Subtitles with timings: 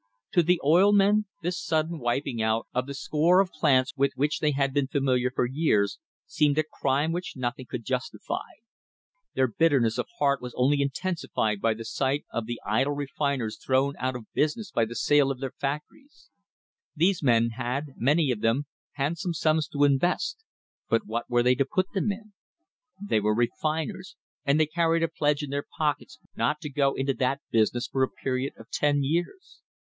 [0.31, 4.39] To the oil men this sudden wiping out of the score of plants with which
[4.39, 8.47] they had been familiar for years seemed a crime which nothing could justify.
[9.35, 13.93] Their bitterness of heart was only intensified by the sight of the idle refiners thrown
[13.99, 16.29] out of business by the sale of their factories.
[16.95, 20.43] These men had, many of them, handsome sums to invest,
[20.89, 22.33] but what were they to put them in?
[22.99, 24.15] They were refiners,
[24.45, 28.01] and they carried a pledge in their pockets not to go into that business for
[28.01, 29.59] a period of ten years.